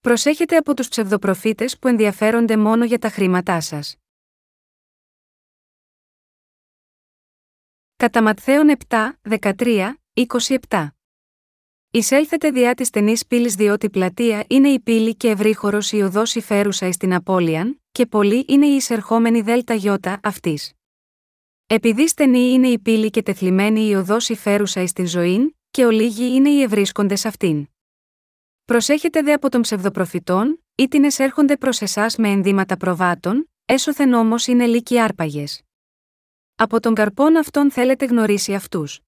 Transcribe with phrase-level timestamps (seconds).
[0.00, 3.96] Προσέχετε από τους ψευδοπροφήτες που ενδιαφέρονται μόνο για τα χρήματά σας.
[7.96, 9.94] Κατά Ματθαίον 7, 13,
[10.68, 10.88] 27.
[11.90, 16.86] Εισέλθετε διά της στενής πύλης διότι πλατεία είναι η πύλη και ευρύχωρος η οδός υφέρουσα
[16.86, 20.72] εις την Απόλυαν, και πολλοί είναι οι εισερχόμενοι δέλτα γιώτα αυτής.
[21.66, 26.34] Επειδή στενή είναι η πύλη και τεθλιμένη η οδός υφέρουσα εις την ζωή, και ολίγοι
[26.34, 27.69] είναι οι ευρίσκοντες αυτήν.
[28.70, 34.46] Προσέχετε δε από των ψευδοπροφητών, ή την εσέρχονται προς εσάς με ενδύματα προβάτων, έσωθεν όμως
[34.46, 35.62] είναι λύκοι άρπαγες.
[36.54, 39.00] Από τον καρπόν αυτόν θέλετε γνωρίσει αυτούς.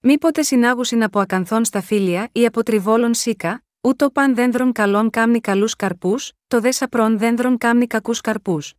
[0.00, 5.40] Μήποτε συνάγουσιν από ακανθών στα φίλια ή από τριβόλων σίκα, ούτω παν δένδρων καλών κάμνη
[5.40, 8.74] καλούς καρπούς, το δε σαπρών δένδρων κάμνη κακούς καρπούς.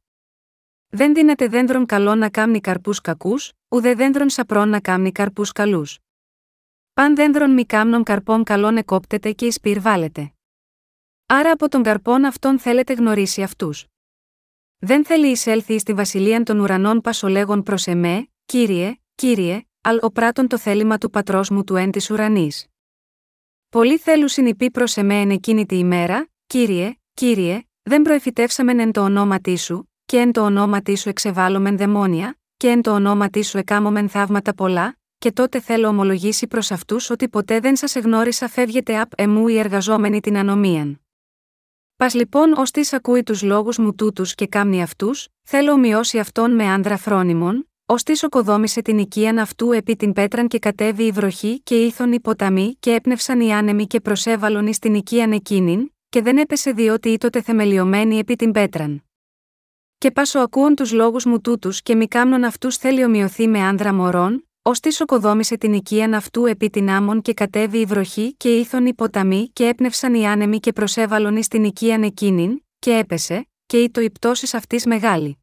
[0.88, 6.00] Δεν δίνεται δένδρων καλών να κάμνη καρπούς κακούς, ουδε δένδρων σαπρών να κάμνη καρπούς καλούς.
[6.98, 10.34] Παν δένδρων μη κάμνων καρπών καλών εκόπτεται και εισπυρβάλλεται.
[11.26, 13.86] Άρα από τον καρπόν αυτόν θέλετε γνωρίσει αυτούς.
[14.78, 20.48] Δεν θέλει εισέλθει στη βασιλεία των ουρανών πασολέγων προς εμέ, κύριε, κύριε, αλ ο πράτων
[20.48, 22.68] το θέλημα του πατρός μου του εν της ουρανής.
[23.70, 29.02] Πολλοί θέλουν συνειπεί προς εμέ εν εκείνη τη ημέρα, κύριε, κύριε, δεν προεφητεύσαμεν εν το
[29.02, 34.10] ονόματί σου, και εν το ονόματί σου εξεβάλλομεν δαιμόνια, και εν το ονόματί σου εκάμωμεν
[34.10, 39.12] θαύματα πολλά, και τότε θέλω ομολογήσει προς αυτούς ότι ποτέ δεν σας εγνώρισα φεύγετε απ'
[39.16, 41.02] εμού οι εργαζόμενοι την ανομίαν.
[41.96, 46.52] Πας λοιπόν ως τη ακούει τους λόγους μου τούτους και κάμνει αυτούς, θέλω ομοιώσει αυτόν
[46.52, 51.12] με άνδρα φρόνιμων, ως τη οκοδόμησε την οικίαν αυτού επί την πέτραν και κατέβει η
[51.12, 55.92] βροχή και ήθον οι ποταμοί και έπνευσαν οι άνεμοι και προσέβαλον εις την οικίαν εκείνην,
[56.10, 59.04] και δεν έπεσε διότι ήτοτε θεμελιωμένη επί την πέτραν.
[59.98, 63.94] Και πάσο ακούων τους λόγους μου τούτους και μη κάμνων αυτούς θέλει ομοιωθεί με άνδρα
[63.94, 68.56] μωρών, ως τη σοκοδόμησε την οικίαν αυτού επί την άμμον και κατέβει η βροχή και
[68.56, 73.50] ήθον οι ποταμοί και έπνευσαν οι άνεμοι και προσέβαλον εις την οικίαν εκείνην, και έπεσε,
[73.66, 75.38] και ήτο η πτώσης αυτής μεγάλη.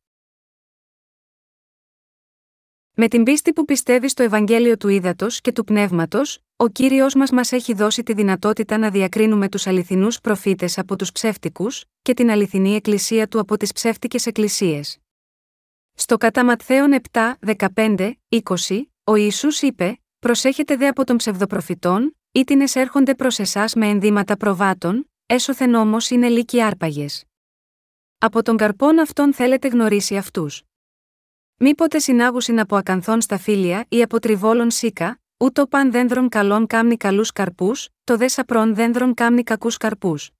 [2.95, 7.30] Με την πίστη που πιστεύει στο Ευαγγέλιο του Ήδατος και του Πνεύματος, ο κύριος μας
[7.30, 12.30] μας έχει δώσει τη δυνατότητα να διακρίνουμε τους αληθινούς προφήτες από τους ψεύτικους, και την
[12.30, 14.98] αληθινή Εκκλησία του από τις ψεύτικες εκκλησίες.
[15.95, 17.39] Στο κατά Ματθαίον 7,
[17.74, 23.75] 15, 20, ο Ισού είπε: Προσέχετε δε από των ψευδοπροφητών, ή την εσέρχονται προς εσάς
[23.75, 27.25] με ενδύματα προβάτων, έσωθεν όμως είναι λύκοι άρπαγες.
[28.19, 30.63] Από τον καρπόν αυτόν θέλετε γνωρίσει αυτούς.
[31.57, 36.97] Μήποτε συνάγουσιν από ακανθών στα φίλια ή από τριβόλων σίκα, ούτω παν δένδρων καλών κάμνη
[36.97, 40.31] καλούς καρπούς, το δε σαπρών δένδρων κάμνη κακούς καρπούς.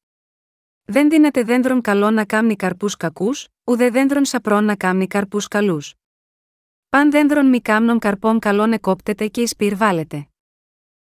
[0.85, 5.95] Δεν δίνεται δένδρων καλών να κάμνη καρπούς κακούς, ουδε δένδρων σαπρών να κάμνη καρπούς καλούς.
[6.95, 10.29] Παν δένδρων μη κάμνων καρπών καλών εκόπτεται και εισπυρβάλλεται.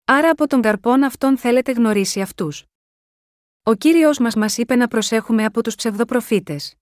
[0.06, 2.66] Άρα από τον καρπόν αυτόν θέλετε γνωρίσει αυτούς.
[3.64, 6.76] Ο κύριος μας μας είπε να προσέχουμε από τους ψευδοπροφήτες.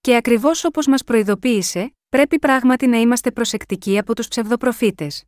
[0.00, 5.24] Και ακριβώς όπως μας προειδοποίησε, πρέπει πράγματι να είμαστε προσεκτικοί από τους ψευδοπροφήτες.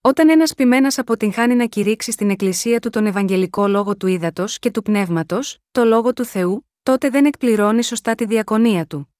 [0.00, 4.70] Όταν ένας πειμένα αποτυγχάνει να κηρύξει στην Εκκλησία του τον Ευαγγελικό λόγο του ύδατος και
[4.70, 9.14] του πνεύματος, το λόγο του Θεού, τότε δεν εκπληρώνει σωστά τη διακονία του.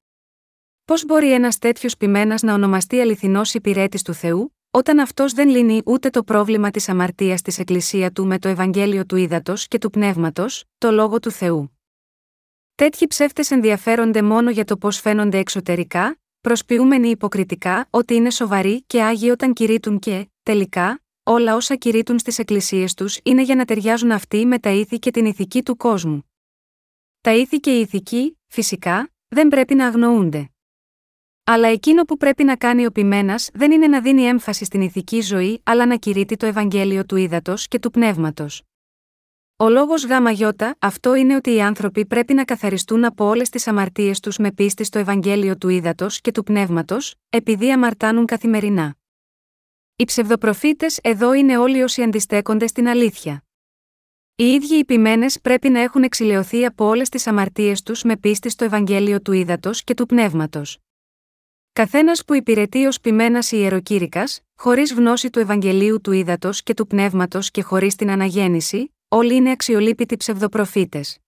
[0.90, 5.82] Πώς μπορεί ένας τέτοιος πειμένας να ονομαστεί αληθινός υπηρέτης του Θεού, όταν αυτός δεν λύνει
[5.84, 9.90] ούτε το πρόβλημα της αμαρτίας της Εκκλησία του με το Ευαγγέλιο του ύδατο και του
[9.90, 11.78] πνεύματος, το λόγο του Θεού.
[12.74, 19.02] Τέτοιοι ψεύτες ενδιαφέρονται μόνο για το πώς φαίνονται εξωτερικά, προσποιούμενοι υποκριτικά ότι είναι σοβαροί και
[19.02, 24.10] άγιοι όταν κηρύττουν και, τελικά, όλα όσα κηρύττουν στις εκκλησίες τους είναι για να ταιριάζουν
[24.10, 26.30] αυτοί με τα ήθη και την ηθική του κόσμου.
[27.20, 30.49] Τα ήθη και η ηθική, φυσικά, δεν πρέπει να αγνοούνται.
[31.44, 35.20] Αλλά εκείνο που πρέπει να κάνει ο ποιμένα δεν είναι να δίνει έμφαση στην ηθική
[35.20, 38.62] ζωή, αλλά να κηρύττει το Ευαγγέλιο του ύδατο και του πνεύματος.
[39.56, 40.46] Ο λόγος ΓΙ
[40.78, 44.84] αυτό είναι ότι οι άνθρωποι πρέπει να καθαριστούν από όλες τις αμαρτίες τους με πίστη
[44.84, 48.96] στο Ευαγγέλιο του ύδατο και του πνεύματος, επειδή αμαρτάνουν καθημερινά.
[49.96, 53.44] Οι ψευδοπροφήτες εδώ είναι όλοι όσοι αντιστέκονται στην αλήθεια.
[54.34, 58.48] Οι ίδιοι οι ποιμένε πρέπει να έχουν εξηλαιωθεί από όλες τις αμαρτίες τους με πίστη
[58.48, 60.78] στο Ευαγγέλιο του ύδατο και του πνεύματος.
[61.72, 67.50] Καθένας που υπηρετεί ως ποιμένα ιεροκήρυκας, χωρίς γνώση του Ευαγγελίου του ύδατο και του πνεύματος
[67.50, 71.18] και χωρίς την αναγέννηση, όλοι είναι αξιολύπητοι ψευδοπροφήτες.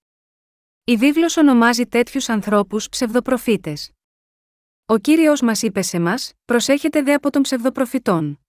[0.85, 3.91] Η βίβλος ονομάζει τέτοιους ανθρώπους ψευδοπροφήτες.
[4.87, 8.41] Ο κύριος μας είπε σε μας: Προσέχετε δε από των ψευδοπροφητών.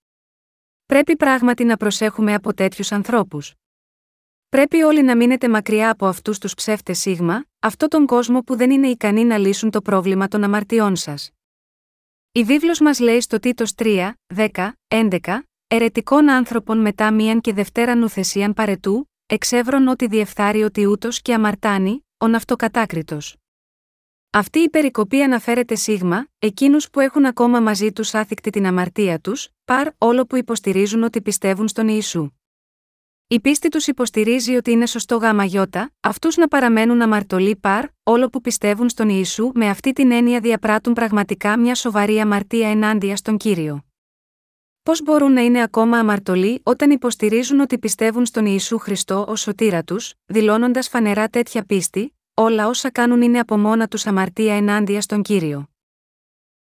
[0.86, 3.54] Πρέπει πράγματι να προσέχουμε από τέτοιους ανθρώπους.
[4.50, 8.72] Πρέπει όλοι να μείνετε μακριά από αυτούς τους ψεύτες σίγμα, αυτό τον κόσμο που δεν
[8.72, 11.32] είναι ικανοί να λύσουν το πρόβλημα των αμαρτιών σας.
[12.36, 18.04] Η βίβλος μας λέει στο Τίτος 3, 10, 11, ερετικών άνθρωπων μετά μίαν και δευτέραν
[18.04, 23.18] ουθεσίαν παρετού, εξεύρων ότι διεφθάρει ότι ούτω και αμαρτάνει, ο ναυτοκατάκριτο.
[24.30, 29.50] Αυτή η περικοπή αναφέρεται σίγμα, εκείνους που έχουν ακόμα μαζί τους άθικτη την αμαρτία τους,
[29.66, 32.30] παρ όλο που υποστηρίζουν ότι πιστεύουν στον Ιησού.
[33.28, 38.30] Η πίστη τους υποστηρίζει ότι είναι σωστό γάμα γιώτα, αυτούς να παραμένουν αμαρτωλοί παρ, όλο
[38.30, 43.38] που πιστεύουν στον Ιησού με αυτή την έννοια διαπράττουν πραγματικά μια σοβαρή αμαρτία ενάντια στον
[43.38, 43.86] κύριο.
[44.84, 49.84] Πώς μπορούν να είναι ακόμα αμαρτωλοί όταν υποστηρίζουν ότι πιστεύουν στον Ιησού Χριστό ως σωτήρα
[49.84, 55.22] τους, δηλώνοντας φανερά τέτοια πίστη, όλα όσα κάνουν είναι από μόνα τους αμαρτία ενάντια στον
[55.22, 55.68] κύριο.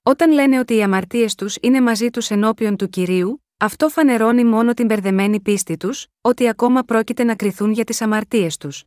[0.03, 4.75] Όταν λένε ότι οι αμαρτίες τους είναι μαζί τους ενώπιον του κυρίου, αυτό φανερώνει μόνο
[4.75, 8.85] την μπερδεμένη πίστη τους, ότι ακόμα πρόκειται να κρυθούν για τις αμαρτίες τους.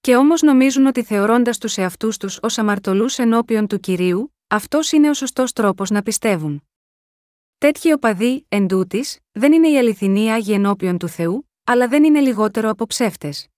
[0.00, 5.08] Και όμως νομίζουν ότι θεωρώντας τους εαυτούς τους ως αμαρτωλούς ενώπιον του κυρίου, αυτός είναι
[5.08, 6.62] ο σωστός τρόπος να πιστεύουν.
[7.58, 12.20] Τέτοιοι οπαδοί, εν τούτης, δεν είναι οι αληθινοί άγιοι ενώπιον του Θεού, αλλά δεν είναι
[12.20, 13.48] λιγότερο από ψεύτες.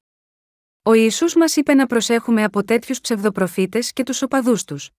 [0.82, 4.90] Ο Ιησούς μας είπε να προσέχουμε από τέτοιους ψευδοπροφήτες και τους οπαδούς τους.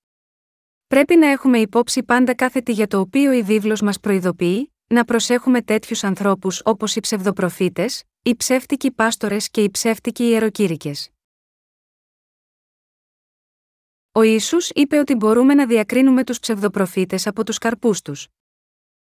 [0.87, 5.05] Πρέπει να έχουμε υπόψη πάντα κάθε τι για το οποίο η βίβλος μας προειδοποιεί, να
[5.05, 11.09] προσέχουμε τέτοιους ανθρώπους όπως οι ψευδοπροφήτες, οι ψεύτικοι πάστορες και οι ψεύτικοι ιεροκήρυκες.
[14.11, 18.27] Ο Ιησούς είπε ότι μπορούμε να διακρίνουμε τους ψευδοπροφήτες από τους καρπούς τους.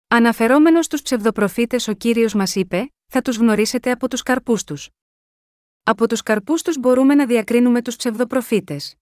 [0.08, 4.90] Αναφερόμενος στους ψευδοπροφήτες, ο κύριος μας είπε: Θα τους γνωρίσετε από τους καρπούς τους.
[5.84, 8.96] Από τους καρπούς τους μπορούμε να διακρίνουμε τους ψευδοπροφήτες.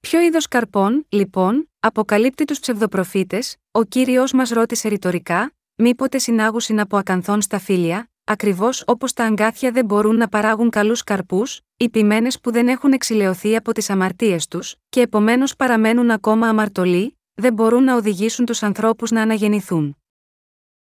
[0.00, 6.96] Ποιο είδος καρπών, λοιπόν, αποκαλύπτει τους ψευδοπροφήτες, ο κύριος μας ρώτησε ρητορικά, μήποτε συνάγουσιν από
[6.96, 12.40] ακανθών στα φύλλα, ακριβώς όπως τα αγκάθια δεν μπορούν να παράγουν καλούς καρπούς, οι ποιμένες
[12.40, 17.84] που δεν έχουν εξηλαιωθεί από τις αμαρτίες τους, και επομένως παραμένουν ακόμα αμαρτωλοί, δεν μπορούν
[17.84, 19.96] να οδηγήσουν τους ανθρώπους να αναγεννηθούν.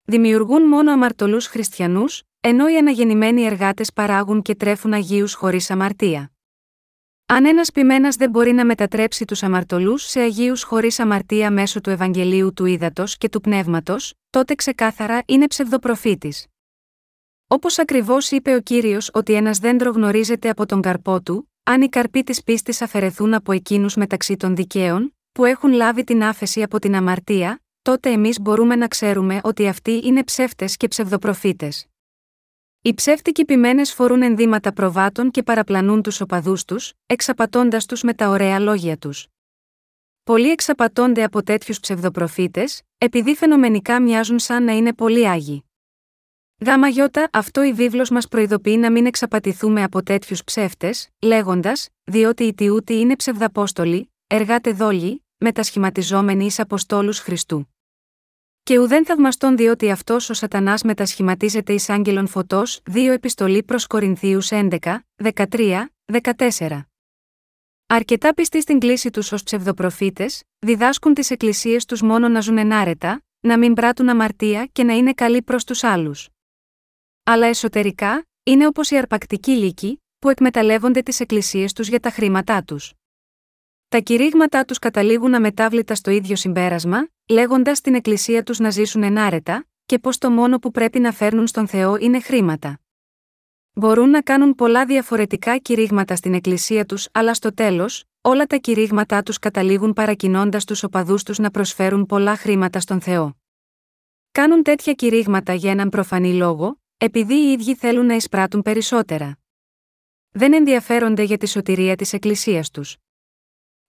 [0.05, 6.32] Δημιουργούν μόνο αμαρτωλούς χριστιανούς, ενώ οι αναγεννημένοι εργάτες παράγουν και τρέφουν Αγίους χωρίς αμαρτία.
[7.35, 11.91] Αν ένας ποιμένα δεν μπορεί να μετατρέψει τους αμαρτωλούς σε Αγίους χωρίς αμαρτία μέσω του
[11.91, 16.47] Ευαγγελίου του Ήδατος και του Πνεύματος, τότε ξεκάθαρα είναι ψευδοπροφήτης.
[17.47, 21.89] Όπως ακριβώς είπε ο κύριος ότι ένας δέντρο γνωρίζεται από τον καρπό του, αν οι
[21.89, 26.79] καρποί της πίστης αφαιρεθούν από εκείνους μεταξύ των δικαίων, που έχουν λάβει την άφεση από
[26.79, 31.87] την αμαρτία, τότε εμείς μπορούμε να ξέρουμε ότι αυτοί είναι ψεύτες και ψευδοπροφήτες.
[32.85, 38.29] Οι ψεύτικοι ποιμένες φορούν ενδύματα προβάτων και παραπλανούν τους οπαδούς τους, εξαπατώντας τους με τα
[38.29, 39.27] ωραία λόγια τους.
[40.25, 45.65] Πολλοί εξαπατώνται από τέτοιους ψευδοπροφήτες, επειδή φαινομενικά μοιάζουν σαν να είναι πολύ άγιοι.
[46.67, 52.45] Γάμα γιώτα, αυτό η βίβλος μας προειδοποιεί να μην εξαπατηθούμε από τέτοιους ψεύτες, λέγοντας, διότι
[52.45, 57.72] οι τιούτοι είναι ψευδαπόστολοι, εργάτε δόλοι, μετασχηματιζόμενοι εις Αποστόλους Χριστού.
[58.65, 64.49] Και ουδέν θαυμαστών διότι αυτός ο Σατανάς μετασχηματίζεται εις άγγελον φωτός, 2 επιστολή προς Κορινθίους
[64.51, 64.79] 11,
[65.17, 66.87] 13, 14.
[67.87, 73.23] Αρκετά πιστοί στην κλίση τους ως ψευδοπροφήτες, διδάσκουν τις εκκλησίες τους μόνο να ζουν ενάρετα,
[73.41, 76.29] να μην πράττουν αμαρτία και να είναι καλοί προς τους άλλους.
[77.23, 82.63] Αλλά εσωτερικά, είναι όπως οι αρπακτικοί λύκοι, που εκμεταλλεύονται τις εκκλησίες τους για τα χρήματά
[82.63, 82.93] τους.
[83.93, 89.67] Τα κηρύγματά τους καταλήγουν αμετάβλητα στο ίδιο συμπέρασμα, λέγοντας στην Εκκλησία τους να ζήσουν ενάρετα,
[89.87, 92.81] και πως το μόνο που πρέπει να φέρνουν στον Θεό είναι χρήματα.
[93.73, 99.23] Μπορούν να κάνουν πολλά διαφορετικά κηρύγματα στην Εκκλησία τους, αλλά στο τέλος, όλα τα κηρύγματά
[99.23, 103.37] τους καταλήγουν παρακινώντας τους οπαδούς τους να προσφέρουν πολλά χρήματα στον Θεό.
[104.33, 109.39] Κάνουν τέτοια κηρύγματα για έναν προφανή λόγο, επειδή οι ίδιοι θέλουν να εισπράττουν περισσότερα.
[110.31, 112.97] Δεν ενδιαφέρονται για τη σωτηρία της Εκκλησίας τους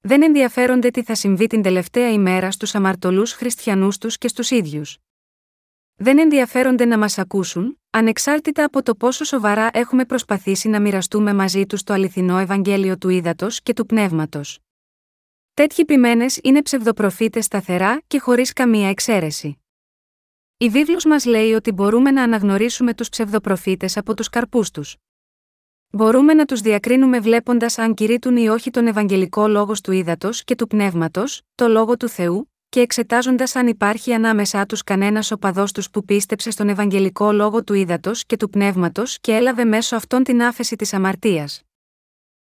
[0.06, 4.98] δεν ενδιαφέρονται τι θα συμβεί την τελευταία ημέρα στους αμαρτωλούς χριστιανούς τους και στους ίδιους.
[5.96, 11.66] Δεν ενδιαφέρονται να μας ακούσουν, ανεξάρτητα από το πόσο σοβαρά έχουμε προσπαθήσει να μοιραστούμε μαζί
[11.66, 14.60] τους το αληθινό Ευαγγέλιο του ύδατο και του πνεύματος.
[15.54, 19.58] Τέτοιοι ποιμένες είναι ψευδοπροφήτες σταθερά και χωρίς καμία εξαίρεση.
[20.58, 24.96] Η βίβλος μας λέει ότι μπορούμε να αναγνωρίσουμε τους ψευδοπροφήτες από τους καρπούς τους.
[25.98, 30.56] Μπορούμε να τους διακρίνουμε βλέποντας αν κηρύττουν ή όχι τον Ευαγγελικό λόγος του ύδατο και
[30.56, 35.90] του πνεύματος, το λόγο του Θεού, και εξετάζοντας αν υπάρχει ανάμεσά τους κανένας οπαδός τους
[35.90, 40.44] που πίστεψε στον Ευαγγελικό λόγο του ύδατο και του πνεύματος και έλαβε μέσω αυτών την
[40.44, 41.62] άφεση της αμαρτίας.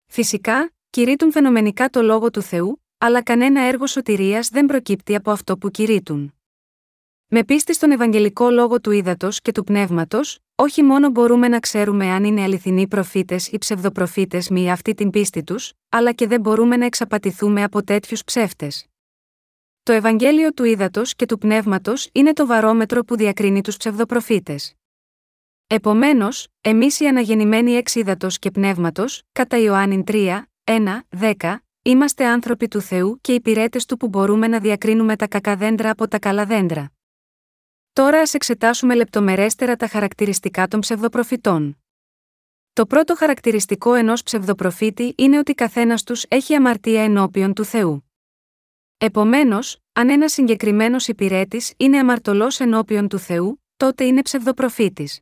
[0.06, 5.58] Φυσικά, κηρύττουν φαινομενικά το λόγο του Θεού, αλλά κανένα έργο σωτηρίας δεν προκύπτει από αυτό
[5.58, 6.34] που κηρύττουν.
[7.26, 12.06] Με πίστη στον Ευαγγελικό λόγο του ύδατο και του πνεύματος, όχι μόνο μπορούμε να ξέρουμε
[12.06, 16.76] αν είναι αληθινοί προφήτες ή ψευδοπροφήτες με αυτή την πίστη τους, αλλά και δεν μπορούμε
[16.76, 18.86] να εξαπατηθούμε από τέτοιους ψεύτες.
[19.82, 24.74] Το Ευαγγέλιο του ύδατο και του πνεύματος είναι το βαρόμετρο που διακρίνει τους ψευδοπροφήτες.
[25.66, 32.68] Επομένως, εμείς οι αναγεννημένοι εξ ύδατο και πνεύματος, κατά Ιωάννη 3, 1, 10, είμαστε άνθρωποι
[32.68, 36.44] του Θεού και υπηρέτες του που μπορούμε να διακρίνουμε τα κακά δέντρα από τα καλά
[36.44, 36.92] δέντρα.
[37.92, 41.82] Τώρα ας εξετάσουμε λεπτομερέστερα τα χαρακτηριστικά των ψευδοπροφητών.
[42.72, 48.10] Το πρώτο χαρακτηριστικό ενός ψευδοπροφήτη είναι ότι καθένας τους έχει αμαρτία ενώπιον του Θεού.
[48.98, 55.20] Επομένως, αν ένας συγκεκριμένος υπηρέτης είναι αμαρτωλός ενώπιον του Θεού, τότε είναι ψευδοπροφήτης.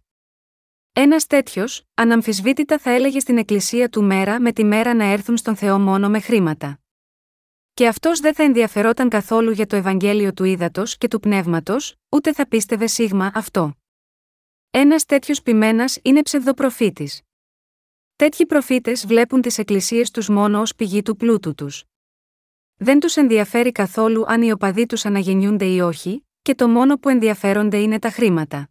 [0.93, 5.57] Ένας τέτοιος, αναμφισβήτητα θα έλεγε στην Εκκλησία του μέρα με τη μέρα να έρθουν στον
[5.57, 6.81] Θεό μόνο με χρήματα.
[7.81, 12.33] Και αυτός δεν θα ενδιαφερόταν καθόλου για το Ευαγγέλιο του ύδατο και του πνεύματος, ούτε
[12.33, 13.75] θα πίστευε σίγμα αυτό.
[14.71, 17.23] Ένας τέτοιος πειμένα είναι ψευδοπροφήτης.
[18.17, 21.85] Τέτοιοι προφήτες βλέπουν τις εκκλησίες τους μόνο ως πηγή του πλούτου τους.
[22.77, 27.09] Δεν τους ενδιαφέρει καθόλου αν οι οπαδοί τους αναγεννιούνται ή όχι, και το μόνο που
[27.09, 28.71] ενδιαφέρονται είναι τα χρήματα.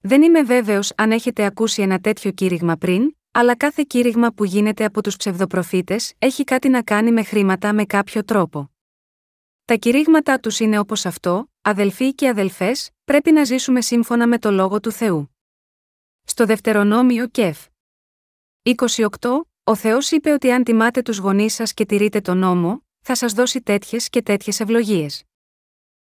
[0.00, 4.84] Δεν είμαι βέβαιος αν έχετε ακούσει ένα τέτοιο κήρυγμα πριν, αλλά κάθε κήρυγμα που γίνεται
[4.84, 8.70] από τους ψευδοπροφήτες έχει κάτι να κάνει με χρήματα με κάποιο τρόπο.
[9.64, 14.50] Τα κηρύγματά τους είναι όπως αυτό, αδελφοί και αδελφές, πρέπει να ζήσουμε σύμφωνα με το
[14.50, 15.36] λόγο του Θεού.
[16.22, 17.66] Στο Δευτερονόμιο Κεφ.
[18.62, 19.06] 28.
[19.64, 23.32] Ο Θεός είπε ότι αν τιμάτε τους γονείς σας και τηρείτε τον νόμο, θα σας
[23.32, 25.24] δώσει τέτοιες και τέτοιες ευλογίες.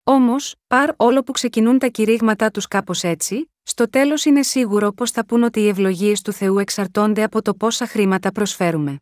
[0.03, 5.11] Όμως, παρ όλο που ξεκινούν τα κηρύγματά τους κάπως έτσι, στο τέλος είναι σίγουρο πως
[5.11, 8.99] θα πούν ότι οι ευλογίες του Θεού εξαρτώνται από το πόσα χρήματα προσφέρουμε.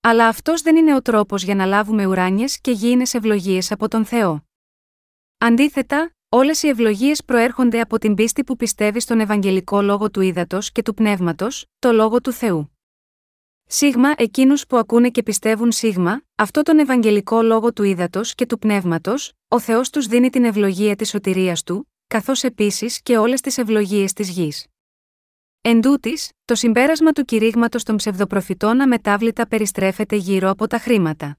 [0.00, 4.04] Αλλά αυτός δεν είναι ο τρόπος για να λάβουμε ουράνιες και γήινες ευλογίες από τον
[4.04, 4.44] Θεό.
[5.38, 10.58] Αντίθετα, όλες οι ευλογίες προέρχονται από την πίστη που πιστεύει στον Ευαγγελικό λόγο του ύδατο
[10.72, 12.72] και του πνεύματος, το λόγο του Θεού.
[13.66, 18.58] Σίγμα εκείνους που ακούνε και πιστεύουν σίγμα, αυτό τον Ευαγγελικό λόγο του ύδατο και του
[18.58, 23.58] πνεύματος, ο Θεός τους δίνει την ευλογία της σωτηρίας του, καθώς επίσης και όλες τις
[23.58, 24.66] ευλογίες της γης.
[25.60, 31.38] Εν τούτης, το συμπέρασμα του κηρύγματος των ψευδοπροφητών αμετάβλητα περιστρέφεται γύρω από τα χρήματα.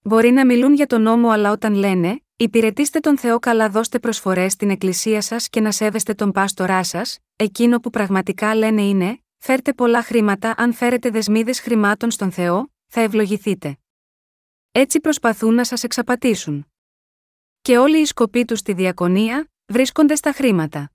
[0.00, 4.52] Μπορεί να μιλούν για τον νόμο, αλλά όταν λένε, υπηρετήστε τον Θεό καλά, δώστε προσφορές
[4.52, 9.72] στην εκκλησία σας και να σέβεστε τον πάστορά σας, εκείνο που πραγματικά λένε είναι, φέρτε
[9.72, 13.78] πολλά χρήματα, αν φέρετε δεσμίδες χρημάτων στον Θεό, θα ευλογηθείτε.
[14.72, 16.66] Έτσι προσπαθούν να σας εξαπατήσουν.
[17.60, 20.90] Και όλοι οι σκοποί τους στη διακονία, βρίσκονται στα χρήματα.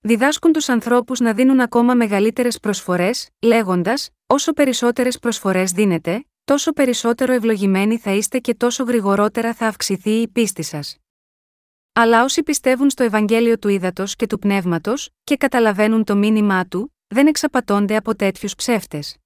[0.00, 7.32] Διδάσκουν τους ανθρώπους να δίνουν ακόμα μεγαλύτερες προσφορές, λέγοντας: Όσο περισσότερες προσφορές δίνετε, τόσο περισσότερο
[7.32, 10.96] ευλογημένοι θα είστε και τόσο γρηγορότερα θα αυξηθεί η πίστη σας.
[11.92, 16.94] Αλλά όσοι πιστεύουν στο Ευαγγέλιο του Ήδατος και του Πνεύματος, και καταλαβαίνουν το μήνυμά του,
[17.06, 19.16] δεν εξαπατώνται από τέτοιους ψεύτες.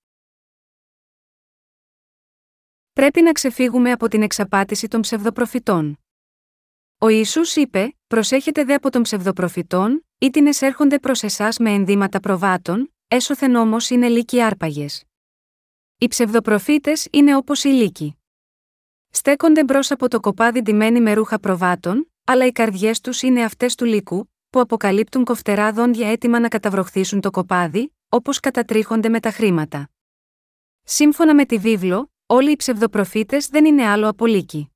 [2.93, 6.04] Πρέπει να ξεφύγουμε από την εξαπάτηση των ψευδοπροφητών.
[7.05, 12.21] Ο Ιησούς είπε: Προσέχετε δε από των ψευδοπροφητών, ή την εσέρχονται προς εσάς με ενδύματα
[12.21, 15.05] προβάτων, έσωθεν όμως είναι λύκοι άρπαγες.
[15.99, 18.19] Οι ψευδοπροφήτες είναι όπως οι λύκοι.
[19.11, 23.75] Στέκονται μπρος από το κοπάδι ντυμένοι με ρούχα προβάτων, αλλά οι καρδιές τους είναι αυτές
[23.75, 29.31] του λύκου, που αποκαλύπτουν κοφτερά δόντια έτοιμα να καταβροχθήσουν το κοπάδι, όπως κατατρίχονται με τα
[29.31, 29.91] χρήματα.
[30.83, 34.74] Σύμφωνα με τη βίβλο, όλοι οι ψευδοπροφήτες δεν είναι άλλο από λύκοι.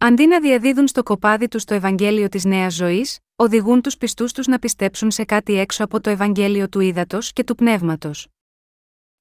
[0.00, 4.46] Αντί να διαδίδουν στο κοπάδι τους το Ευαγγέλιο της Νέας Ζωής, οδηγούν τους πιστούς τους
[4.46, 8.28] να πιστέψουν σε κάτι έξω από το Ευαγγέλιο του ύδατο και του πνεύματος.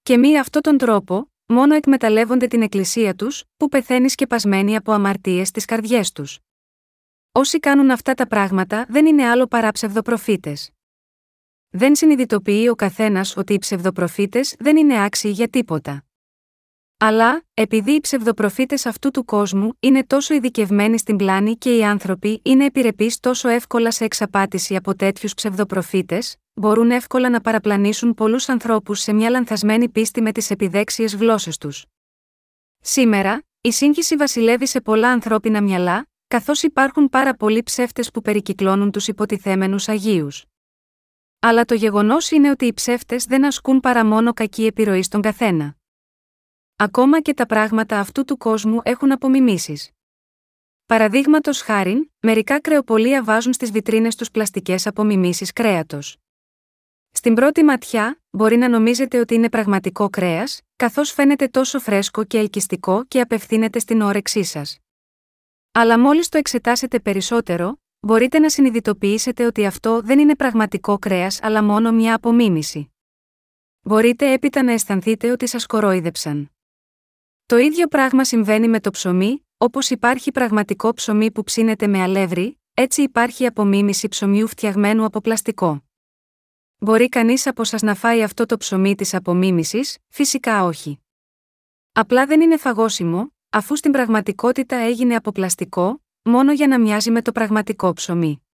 [0.04, 5.48] Και μη αυτόν τον τρόπο, μόνο εκμεταλλεύονται την Εκκλησία τους, που πεθαίνει σκεπασμένη από αμαρτίες
[5.48, 6.40] στις καρδιές τους.
[7.32, 10.72] Όσοι κάνουν αυτά τα πράγματα δεν είναι άλλο παρά ψευδοπροφήτες.
[11.70, 16.07] Δεν συνειδητοποιεί ο καθένας ότι οι ψευδοπροφήτες δεν είναι άξιοι για τίποτα.
[17.00, 22.42] Αλλά, επειδή οι ψευδοπροφήτες αυτού του κόσμου είναι τόσο ειδικευμένοι στην πλάνη και οι άνθρωποι
[22.44, 29.00] είναι επιρρεπείς τόσο εύκολα σε εξαπάτηση από τέτοιους ψευδοπροφήτες, μπορούν εύκολα να παραπλανήσουν πολλούς ανθρώπους
[29.00, 31.86] σε μια λανθασμένη πίστη με τις επιδέξιες γλώσσες τους.
[32.80, 38.92] Σήμερα, η σύγχυση βασιλεύει σε πολλά ανθρώπινα μυαλά, καθώς υπάρχουν πάρα πολλοί ψεύτες που περικυκλώνουν
[38.92, 40.46] τους υποτιθέμενους Αγίους.
[41.40, 45.77] Αλλά το γεγονός είναι ότι οι ψεύτες δεν ασκούν παρά μόνο κακή επιρροή στον καθένα.
[46.80, 49.92] Ακόμα και τα πράγματα αυτού του κόσμου έχουν απομιμήσεις.
[50.86, 56.18] Παραδείγματος χάριν, μερικά κρεοπολία βάζουν στις βιτρίνες τους πλαστικές απομιμήσεις κρέατος.
[57.12, 62.38] Στην πρώτη ματιά, μπορεί να νομίζετε ότι είναι πραγματικό κρέας, καθώς φαίνεται τόσο φρέσκο και
[62.38, 64.78] ελκυστικό και απευθύνεται στην όρεξή σας.
[65.72, 71.64] Αλλά μόλις το εξετάσετε περισσότερο, μπορείτε να συνειδητοποιήσετε ότι αυτό δεν είναι πραγματικό κρέας αλλά
[71.64, 72.92] μόνο μια απομίμηση.
[73.82, 76.52] Μπορείτε έπειτα να αισθανθείτε ότι σας κορόιδεψαν.
[77.48, 82.60] Το ίδιο πράγμα συμβαίνει με το ψωμί, όπως υπάρχει πραγματικό ψωμί που ψήνεται με αλεύρι,
[82.74, 85.84] έτσι υπάρχει απομίμηση ψωμιού φτιαγμένου από πλαστικό.
[86.78, 91.00] Μπορεί κανείς από σας να φάει αυτό το ψωμί της απομίμησης, φυσικά όχι.
[91.92, 97.22] Απλά δεν είναι φαγόσιμο, αφού στην πραγματικότητα έγινε από πλαστικό, μόνο για να μοιάζει με
[97.22, 98.46] το πραγματικό ψωμί.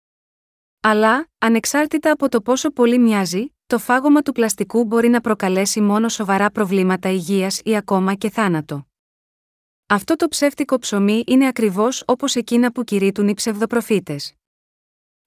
[0.79, 6.09] Αλλά, ανεξάρτητα από το πόσο πολύ μοιάζει, το φάγωμα του πλαστικού μπορεί να προκαλέσει μόνο
[6.09, 8.87] σοβαρά προβλήματα υγείας ή ακόμα και θάνατο.
[9.87, 14.33] Αυτό το ψεύτικο ψωμί είναι ακριβώς όπως εκείνα που κηρύττουν οι ψευδοπροφήτες.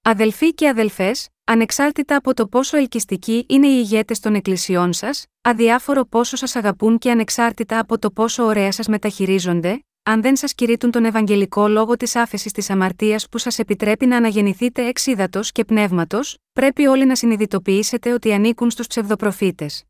[0.01, 6.05] Αδελφοί και αδελφές, ανεξάρτητα από το πόσο ελκυστικοί είναι οι ηγέτες των εκκλησιών σας, αδιάφορο
[6.05, 10.91] πόσο σας αγαπούν και ανεξάρτητα από το πόσο ωραία σας μεταχειρίζονται, αν δεν σας κηρύττουν
[10.91, 15.07] τον Ευαγγελικό λόγο της άφεσης της αμαρτίας που σας επιτρέπει να αναγεννηθείτε εξ
[15.51, 19.83] και πνεύματος, πρέπει όλοι να συνειδητοποιήσετε ότι ανήκουν στους ψευδοπροφήτες.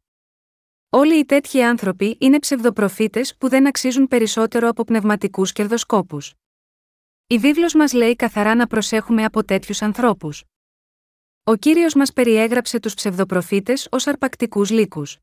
[0.89, 6.33] Όλοι οι τέτοιοι άνθρωποι είναι ψευδοπροφήτες που δεν αξίζουν περισσότερο από πνευματικούς κερδοσκόπους.
[7.27, 10.43] Η βίβλος μας λέει καθαρά να προσέχουμε από τέτοιους ανθρώπους.
[11.43, 15.17] Ο κύριος μας περιέγραψε τους ψευδοπροφήτες ως αρπακτικούς λύκους.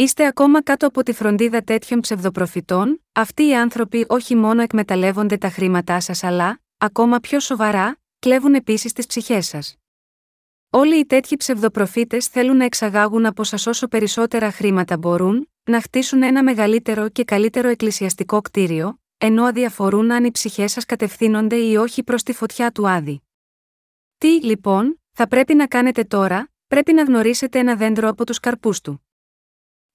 [0.00, 5.48] Είστε ακόμα κάτω από τη φροντίδα τέτοιων ψευδοπροφητών, αυτοί οι άνθρωποι όχι μόνο εκμεταλλεύονται τα
[5.48, 9.76] χρήματά σας, αλλά, ακόμα πιο σοβαρά, κλέβουν επίσης τις ψυχές σας.
[10.70, 16.22] Όλοι οι τέτοιοι ψευδοπροφήτες θέλουν να εξαγάγουν από σας όσο περισσότερα χρήματα μπορούν, να χτίσουν
[16.22, 22.02] ένα μεγαλύτερο και καλύτερο εκκλησιαστικό κτίριο, ενώ αδιαφορούν αν οι ψυχές σας κατευθύνονται ή όχι
[22.02, 23.22] προς τη φωτιά του Άδη.
[24.18, 28.80] Τι, λοιπόν, θα πρέπει να κάνετε τώρα, πρέπει να γνωρίσετε ένα δέντρο από τους καρπούς
[28.80, 29.04] του.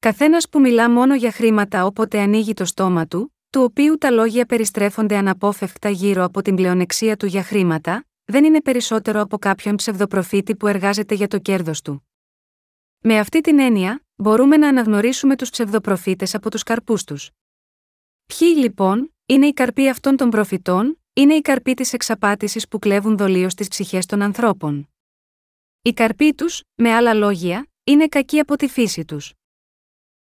[0.06, 4.46] Καθένας που μιλά μόνο για χρήματα όποτε ανοίγει το στόμα του, του οποίου τα λόγια
[4.46, 10.56] περιστρέφονται αναπόφευκτα γύρω από την πλεονεξία του για χρήματα, δεν είναι περισσότερο από κάποιον ψευδοπροφήτη
[10.56, 12.08] που εργάζεται για το κέρδος του.
[13.00, 17.32] Με αυτή την έννοια, μπορούμε να αναγνωρίσουμε τους ψευδοπροφήτες από τους καρπούς τους.
[18.26, 23.18] Ποιοι λοιπόν, είναι οι καρποί αυτών των προφητών, είναι οι καρποί της εξαπάτησης που κλέβουν
[23.18, 24.90] δολίως στι ψυχές των ανθρώπων.
[25.82, 29.34] Οι καρποί τους, με άλλα λόγια, είναι κακοί από τη φύση τους.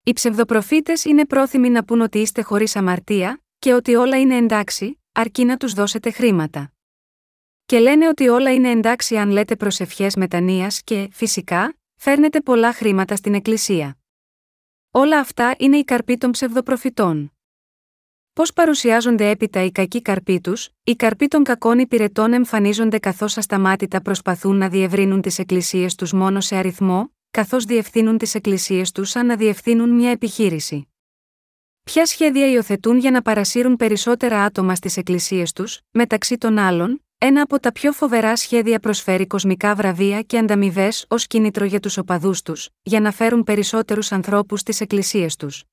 [0.04, 5.00] Οι ψευδοπροφήτες είναι πρόθυμοι να πούν ότι είστε χωρίς αμαρτία, και ότι όλα είναι εντάξει,
[5.12, 6.73] αρκεί να τους δώσετε χρήματα.
[7.67, 13.17] Και λένε ότι όλα είναι εντάξει αν λέτε προσευχέ μετανία και, φυσικά, φέρνετε πολλά χρήματα
[13.17, 13.99] στην Εκκλησία.
[14.91, 17.32] Όλα αυτά είναι οι καρποί των ψευδοπροφητών.
[18.32, 24.02] Πώς παρουσιάζονται έπειτα οι κακοί καρποί τους, οι καρποί των κακών υπηρετών εμφανίζονται καθώς ασταμάτητα
[24.02, 29.26] προσπαθούν να διευρύνουν τις εκκλησίες τους μόνο σε αριθμό, καθώς διευθύνουν τις εκκλησίες τους σαν
[29.26, 30.88] να διευθύνουν μια επιχείρηση.
[31.84, 37.42] Ποια σχέδια υιοθετούν για να παρασύρουν περισσότερα άτομα στις εκκλησίες τους, μεταξύ των άλλων, ένα
[37.42, 42.42] από τα πιο φοβερά σχέδια προσφέρει κοσμικά βραβεία και ανταμοιβές ως κίνητρο για τους οπαδούς
[42.42, 45.64] τους, για να φέρουν περισσότερους ανθρώπους στις εκκλησίες τους.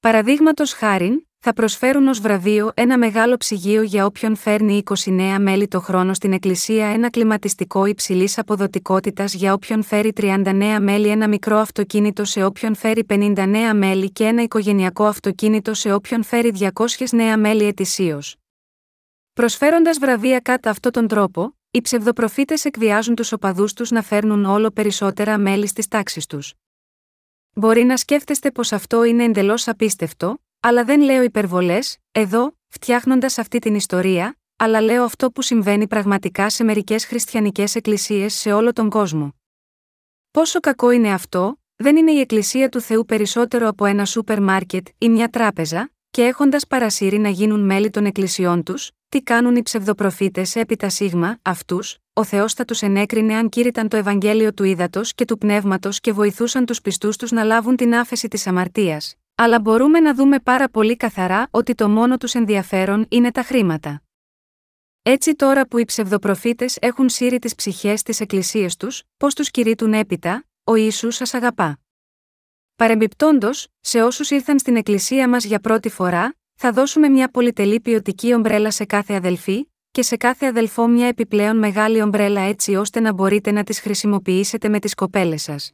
[0.00, 5.80] Παραδείγματος χάριν, θα προσφέρουν ως βραβείο ένα μεγάλο ψυγείο για όποιον φέρνει 29 μέλη το
[5.80, 12.24] χρόνο στην Εκκλησία, ένα κλιματιστικό υψηλής αποδοτικότητας για όποιον φέρει 39 μέλη, ένα μικρό αυτοκίνητο
[12.24, 17.64] σε όποιον φέρει 59 μέλη και ένα οικογενειακό αυτοκίνητο σε όποιον φέρει 200 νέα μέλη
[17.64, 18.36] ετησίως.
[19.32, 24.70] Προσφέροντας βραβεία κατά αυτόν τον τρόπο, οι ψευδοπροφήτες εκβιάζουν τους οπαδούς τους να φέρνουν όλο
[24.70, 26.54] περισσότερα μέλη στις τάξεις τους.
[27.52, 33.58] Μπορεί να σκέφτεστε πως αυτό είναι εντελώς απίστευτο, αλλά δεν λέω υπερβολές, εδώ, φτιάχνοντας αυτή
[33.58, 38.90] την ιστορία, αλλά λέω αυτό που συμβαίνει πραγματικά σε μερικές χριστιανικές εκκλησίες σε όλο τον
[38.90, 39.34] κόσμο.
[40.30, 44.86] Πόσο κακό είναι αυτό, δεν είναι η εκκλησία του Θεού περισσότερο από ένα σούπερ μάρκετ
[44.98, 49.62] ή μια τράπεζα, και έχοντας παρασύρει να γίνουν μέλη των εκκλησιών τους, τι κάνουν οι
[49.62, 55.00] ψευδοπροφήτες έπειτα σίγμα, αυτούς, ο Θεός θα τους ενέκρινε αν κήρυταν το Ευαγγέλιο του ύδατο
[55.14, 59.60] και του πνεύματος και βοηθούσαν τους πιστούς τους να λάβουν την άφεση της αμαρτίας, αλλά
[59.60, 64.02] μπορούμε να δούμε πάρα πολύ καθαρά ότι το μόνο τους ενδιαφέρον είναι τα χρήματα.
[65.02, 69.92] Έτσι τώρα που οι ψευδοπροφήτες έχουν σύρει τις ψυχές στι εκκλησίε τους, πώς τους κηρύττουν
[69.92, 71.78] έπειτα, ο Ισού σας αγαπά.
[72.76, 78.34] Παρεμπιπτόντως, σε όσους ήρθαν στην εκκλησία μας για πρώτη φορά, θα δώσουμε μια πολυτελή ποιοτική
[78.34, 83.12] ομπρέλα σε κάθε αδελφή, και σε κάθε αδελφό μια επιπλέον μεγάλη ομπρέλα έτσι ώστε να
[83.12, 85.72] μπορείτε να τις χρησιμοποιήσετε με τις κοπέλες σας.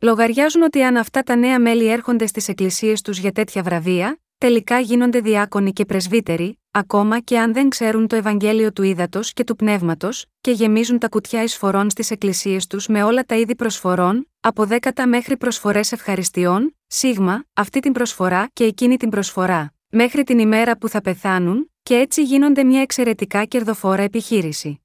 [0.00, 4.78] Λογαριάζουν ότι αν αυτά τα νέα μέλη έρχονται στις εκκλησίες τους για τέτοια βραβεία, τελικά
[4.78, 9.56] γίνονται διάκονοι και πρεσβύτεροι, ακόμα και αν δεν ξέρουν το Ευαγγέλιο του ύδατο και του
[9.56, 14.66] πνεύματος, και γεμίζουν τα κουτιά εισφορών στις εκκλησίες τους με όλα τα είδη προσφορών, από
[14.66, 20.78] δέκατα μέχρι προσφορές ευχαριστειών, σίγμα, αυτή την προσφορά και εκείνη την προσφορά, μέχρι την ημέρα
[20.78, 24.83] που θα πεθάνουν, και έτσι γίνονται μια εξαιρετικά κερδοφόρα επιχείρηση.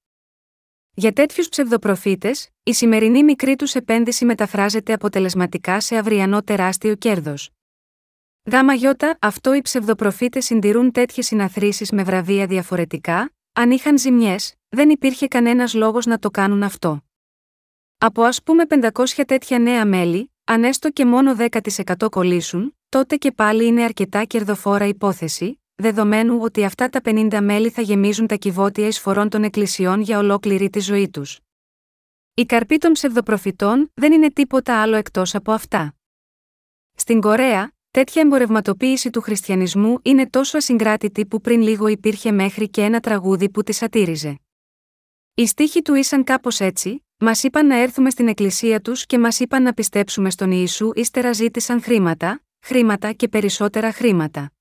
[0.99, 7.49] Για τέτοιους ψευδοπροφήτες, η σημερινή μικρή τους επένδυση μεταφράζεται αποτελεσματικά σε αυριανό τεράστιο κέρδος.
[8.51, 14.89] Γάμα γιώτα, αυτό οι ψευδοπροφήτες συντηρούν τέτοιες συναθρήσεις με βραβεία διαφορετικά, αν είχαν ζημιές, δεν
[14.89, 17.03] υπήρχε κανένας λόγος να το κάνουν αυτό.
[17.97, 23.31] Από ας πούμε 500 τέτοια νέα μέλη, αν έστω και μόνο 10% κολλήσουν, τότε και
[23.31, 28.87] πάλι είναι αρκετά κερδοφόρα υπόθεση, δεδομένου ότι αυτά τα 50 μέλη θα γεμίζουν τα κυβότια
[28.87, 31.39] εισφορών των εκκλησιών για ολόκληρη τη ζωή τους.
[32.33, 35.95] Η καρπή των ψευδοπροφητών δεν είναι τίποτα άλλο εκτός από αυτά.
[36.95, 42.81] Στην Κορέα, τέτοια εμπορευματοποίηση του χριστιανισμού είναι τόσο ασυγκράτητη που πριν λίγο υπήρχε μέχρι και
[42.81, 44.39] ένα τραγούδι που τη σατήριζε.
[45.33, 49.39] Οι στίχοι του ήσαν κάπως έτσι, Μας είπαν να έρθουμε στην εκκλησία τους και μας
[49.39, 54.51] είπαν να πιστέψουμε στον Ιησού, ύστερα ζήτησαν χρήματα, χρήματα και περισσότερα χρήματα.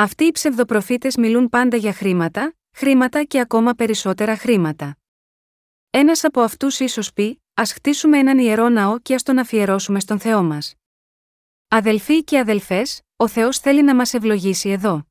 [0.00, 4.96] Αυτοί οι ψευδοπροφήτες μιλούν πάντα για χρήματα, χρήματα και ακόμα περισσότερα χρήματα.
[5.90, 10.18] Ένας από αυτούς ίσως πει: Α χτίσουμε έναν ιερό ναό και ας τον αφιερώσουμε στον
[10.18, 10.74] Θεό μας.
[11.68, 15.06] Αδελφοί και αδελφές, ο Θεός θέλει να μας ευλογήσει εδώ.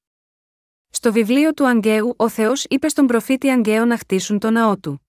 [0.90, 5.08] Στο βιβλίο του Αγκαίου, ο Θεός είπε στον προφήτη Αγκαίο να χτίσουν το ναό του.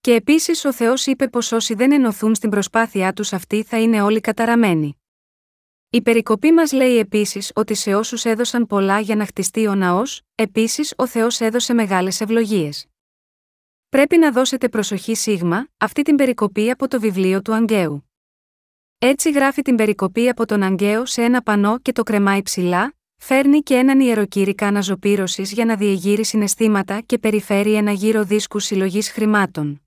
[0.00, 4.02] Και επίσης ο Θεός είπε πως όσοι δεν ενωθούν στην προσπάθειά τους αυτοί θα είναι
[4.02, 5.01] όλοι καταραμένοι.
[5.94, 10.22] Η περικοπή μας λέει επίσης ότι σε όσους έδωσαν πολλά για να χτιστεί ο ναός,
[10.34, 12.86] επίσης ο Θεός έδωσε μεγάλες ευλογίες.
[13.88, 18.10] Πρέπει να δώσετε προσοχή σίγμα, αυτή την περικοπή από το βιβλίο του Αγκαίου.
[18.98, 23.60] Έτσι γράφει την περικοπή από τον Αγκαίο σε ένα πανό και το κρεμάει ψηλά, φέρνει
[23.62, 29.82] και έναν ιεροκήρυκα αναζωπήρωσης για να διεγείρει συναισθήματα και περιφέρει ένα γύρο δίσκους συλλογής χρημάτων.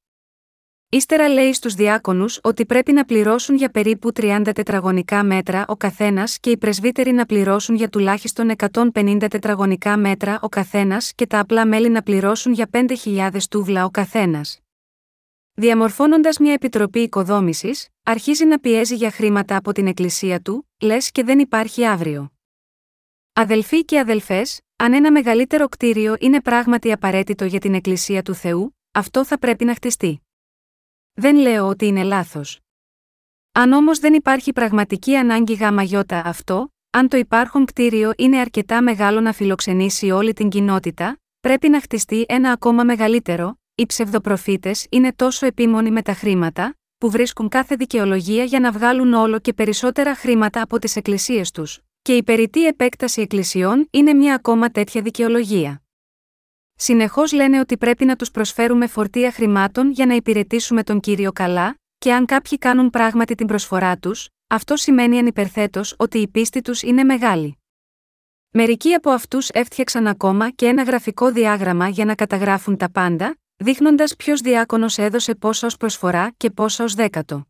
[0.90, 6.40] Ύστερα λέει στους διάκονους ότι πρέπει να πληρώσουν για περίπου 30 τετραγωνικά μέτρα ο καθένας
[6.40, 8.52] και οι πρεσβύτεροι να πληρώσουν για τουλάχιστον
[8.94, 13.90] 150 τετραγωνικά μέτρα ο καθένας και τα απλά μέλη να πληρώσουν για 5.000 τούβλα ο
[13.90, 14.60] καθένας.
[15.54, 21.24] Διαμορφώνοντας μια επιτροπή οικοδόμησης, αρχίζει να πιέζει για χρήματα από την εκκλησία του, λες και
[21.24, 22.32] δεν υπάρχει αύριο.
[23.34, 28.78] Αδελφοί και αδελφές, αν ένα μεγαλύτερο κτίριο είναι πράγματι απαραίτητο για την εκκλησία του Θεού,
[28.92, 30.25] αυτό θα πρέπει να χτιστεί.
[31.18, 32.60] Δεν λέω ότι είναι λάθος.
[33.52, 39.22] Αν όμως δεν υπάρχει πραγματική ανάγκη γαμαγιώτα αυτό, αν το υπάρχον κτίριο είναι αρκετά μεγάλο
[39.22, 43.60] να φιλοξενήσει όλη την κοινότητα, πρέπει να χτιστεί ένα ακόμα μεγαλύτερο.
[43.76, 49.14] Οι ψευδοπροφήτες είναι τόσο επίμονοι με τα χρήματα, που βρίσκουν κάθε δικαιολογία για να βγάλουν
[49.14, 54.36] όλο και περισσότερα χρήματα από τις εκκλησίες τους, και η περιττή επέκταση εκκλησιών είναι μια
[54.36, 55.85] ακόμα τέτοια δικαιολογία.
[56.78, 61.78] Συνεχώς λένε ότι πρέπει να τους προσφέρουμε φορτία χρημάτων για να υπηρετήσουμε τον κύριο καλά,
[61.98, 66.82] και αν κάποιοι κάνουν πράγματι την προσφορά τους, αυτό σημαίνει ανυπερθέτω ότι η πίστη τους
[66.82, 67.58] είναι μεγάλη.
[68.50, 74.16] Μερικοί από αυτούς έφτιαξαν ακόμα και ένα γραφικό διάγραμμα για να καταγράφουν τα πάντα, δείχνοντας
[74.16, 77.48] ποιος διάκονος έδωσε πόσα ως προσφορά και πόσα ως δέκατο.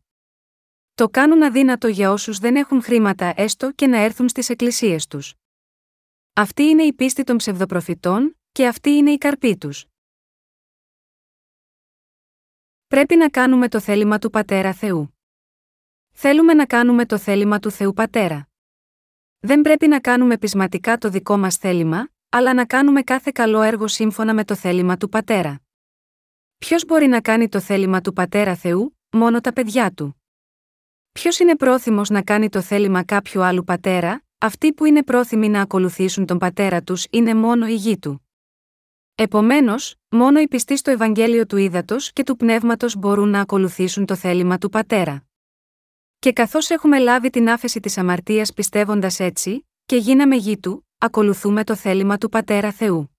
[0.94, 5.34] Το κάνουν αδύνατο για όσους δεν έχουν χρήματα έστω και να έρθουν στις εκκλησίες τους.
[6.32, 9.84] Αυτή είναι η πίστη των ψευδοπροφητών, και αυτή είναι η καρπή τους.
[12.86, 15.16] Πρέπει να κάνουμε το θέλημα του Πατέρα Θεού.
[16.12, 18.48] Θέλουμε να κάνουμε το θέλημα του Θεού Πατέρα.
[19.38, 23.88] Δεν πρέπει να κάνουμε πεισματικά το δικό μας θέλημα, αλλά να κάνουμε κάθε καλό έργο
[23.88, 25.60] σύμφωνα με το θέλημα του Πατέρα.
[26.58, 30.22] Ποιος μπορεί να κάνει το θέλημα του Πατέρα Θεού, μόνο τα παιδιά του.
[31.12, 35.60] Ποιος είναι πρόθυμος να κάνει το θέλημα κάποιου άλλου πατέρα, αυτοί που είναι πρόθυμοι να
[35.60, 38.25] ακολουθήσουν τον πατέρα τους είναι μόνο η γη του.
[39.18, 44.14] Επομένως, μόνο οι πιστοί στο Ευαγγέλιο του Ήδατος και του Πνεύματος μπορούν να ακολουθήσουν το
[44.14, 45.24] θέλημα του Πατέρα.
[46.18, 51.64] Και καθώς έχουμε λάβει την άφεση της αμαρτίας πιστεύοντας έτσι, και γίναμε γη του, ακολουθούμε
[51.64, 53.16] το θέλημα του Πατέρα Θεού.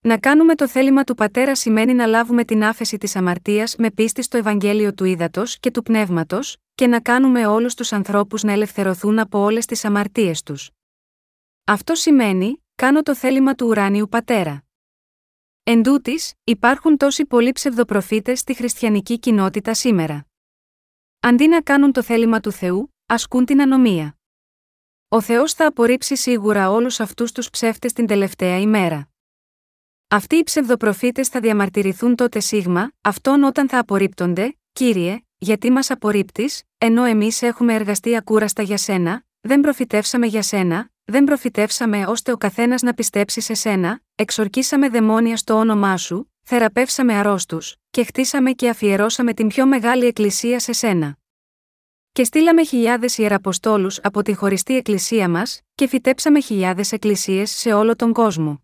[0.00, 4.22] Να κάνουμε το θέλημα του Πατέρα σημαίνει να λάβουμε την άφεση της αμαρτίας με πίστη
[4.22, 9.18] στο Ευαγγέλιο του Ήδατος και του Πνεύματος, και να κάνουμε όλους τους ανθρώπους να ελευθερωθούν
[9.18, 10.70] από όλες τις αμαρτίες τους.
[11.64, 14.64] Αυτό σημαίνει, κάνω το θέλημα του ουράνιου Πατέρα.
[15.64, 20.26] Εν τούτης, υπάρχουν τόσοι πολλοί ψευδοπροφήτες στη χριστιανική κοινότητα σήμερα.
[21.20, 24.16] Αντί να κάνουν το θέλημα του Θεού, ασκούν την ανομία.
[25.08, 29.08] Ο Θεός θα απορρίψει σίγουρα όλους αυτούς τους ψεύτες την τελευταία ημέρα.
[30.08, 36.62] Αυτοί οι ψευδοπροφήτες θα διαμαρτυρηθούν τότε σίγμα, αυτόν όταν θα απορρίπτονται, κύριε, γιατί μας απορρίπτεις,
[36.78, 42.36] ενώ εμείς έχουμε εργαστεί ακούραστα για σένα, δεν προφητεύσαμε για σένα, δεν προφητεύσαμε ώστε ο
[42.36, 48.68] καθένας να πιστέψει σε σένα, εξορκίσαμε δαιμόνια στο όνομά σου, θεραπεύσαμε αρρώστους, και χτίσαμε και
[48.68, 51.16] αφιερώσαμε την πιο μεγάλη εκκλησία σε σένα.
[52.12, 57.96] Και στείλαμε χιλιάδες ιεραποστόλους από τη χωριστή εκκλησία μας, και φυτέψαμε χιλιάδες εκκλησίες σε όλο
[57.96, 58.62] τον κόσμο.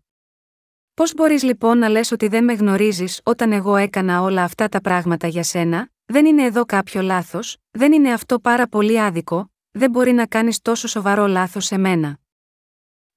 [0.93, 4.81] Πώς μπορείς λοιπόν να λες ότι δεν με γνωρίζεις όταν εγώ έκανα όλα αυτά τα
[4.81, 9.89] πράγματα για σένα, δεν είναι εδώ κάποιο λάθος, δεν είναι αυτό πάρα πολύ άδικο, δεν
[9.89, 12.19] μπορεί να κάνεις τόσο σοβαρό λάθος σε μένα.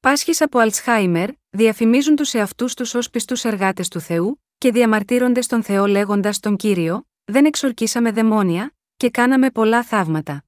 [0.06, 5.62] Πάσχει από Αλτσχάιμερ, διαφημίζουν τους εαυτούς τους ως πιστούς εργάτες του Θεού, και διαμαρτύρονται στον
[5.62, 10.44] Θεό λέγοντας τον κύριο, δεν εξορκίσαμε δαιμόνια, και κάναμε πολλά θαύματα.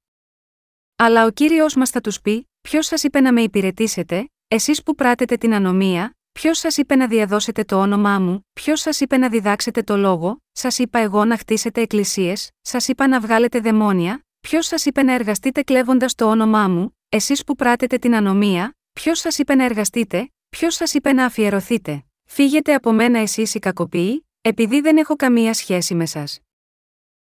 [0.96, 4.94] Αλλά ο κύριος μας θα τους πει: Ποιος σας είπε να με υπηρετήσετε, εσείς που
[4.94, 9.28] πράτετε την ανομία, ποιος σας είπε να διαδώσετε το όνομά μου, ποιος σας είπε να
[9.28, 14.66] διδάξετε το λόγο, σας είπα εγώ να χτίσετε εκκλησίες, σας είπα να βγάλετε δαιμόνια, ποιος
[14.66, 19.38] σας είπε να εργαστείτε κλέβοντας το όνομά μου, εσείς που πράτετε την ανομία, ποιος σας
[19.38, 22.04] είπε να εργαστείτε, ποιος σας είπε να αφιερωθείτε.
[22.24, 26.40] Φύγετε από μένα εσείς οι κακοποιοί, επειδή δεν έχω καμία σχέση με σας.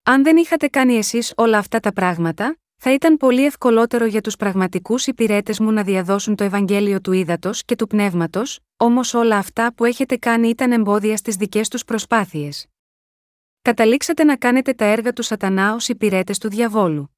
[0.03, 4.35] Αν δεν είχατε κάνει εσείς όλα αυτά τα πράγματα, θα ήταν πολύ ευκολότερο για τους
[4.35, 9.73] πραγματικούς υπηρέτες μου να διαδώσουν το Ευαγγέλιο του ύδατο και του πνεύματος, όμως όλα αυτά
[9.73, 12.65] που έχετε κάνει ήταν εμπόδια στις δικές τους προσπάθειες.
[13.61, 17.17] Καταλήξατε να κάνετε τα έργα του Σατανά ως υπηρέτες του διαβόλου.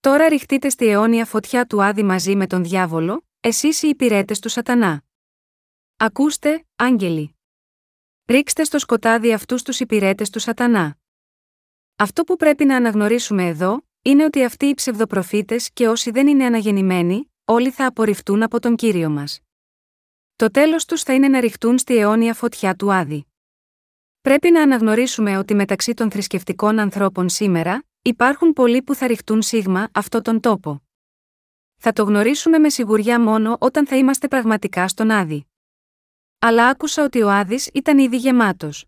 [0.00, 4.48] Τώρα ρηχτείτε στη αιώνια φωτιά του Άδη μαζί με τον διάβολο, εσείς οι υπηρέτες του
[4.48, 5.04] Σατανά.
[5.96, 7.36] Ακούστε, άγγελοι.
[8.26, 10.98] Ρίξτε στο σκοτάδι αυτούς τους υπηρέτες του Σατανά.
[11.96, 16.44] Αυτό που πρέπει να αναγνωρίσουμε εδώ, είναι ότι αυτοί οι ψευδοπροφήτες και όσοι δεν είναι
[16.44, 19.40] αναγεννημένοι, όλοι θα απορριφτούν από τον κύριο μας.
[20.36, 23.26] Το τέλος τους θα είναι να ρηχτούν στη αιώνια φωτιά του Άδη.
[24.20, 29.88] Πρέπει να αναγνωρίσουμε ότι μεταξύ των θρησκευτικών ανθρώπων σήμερα, υπάρχουν πολλοί που θα ρηχτούν σίγμα
[29.92, 30.87] αυτό τον τόπο.
[31.80, 35.46] Θα το γνωρίσουμε με σιγουριά μόνο όταν θα είμαστε πραγματικά στον Άδη.
[36.38, 38.84] Αλλά άκουσα ότι ο Άδης ήταν ήδη γεμάτος.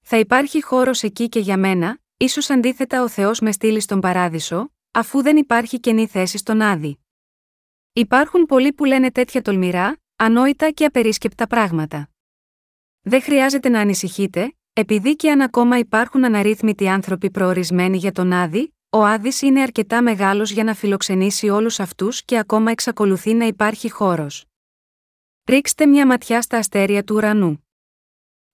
[0.00, 4.72] Θα υπάρχει χώρος εκεί και για μένα, ίσως αντίθετα ο Θεός με στείλει στον παράδεισο,
[4.90, 6.98] αφού δεν υπάρχει καινή θέση στον Άδη.
[7.92, 12.10] Υπάρχουν πολλοί που λένε τέτοια τολμηρά, ανόητα και απερίσκεπτα πράγματα.
[13.00, 18.74] Δεν χρειάζεται να ανησυχείτε, επειδή και αν ακόμα υπάρχουν αναρρύθμιτοι άνθρωποι προορισμένοι για τον Άδη,
[18.92, 23.90] ο Άδης είναι αρκετά μεγάλος για να φιλοξενήσει όλους αυτούς και ακόμα εξακολουθεί να υπάρχει
[23.90, 24.44] χώρος.
[25.48, 27.66] Ρίξτε μια ματιά στα αστέρια του ουρανού.